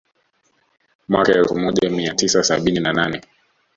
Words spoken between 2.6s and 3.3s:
na nane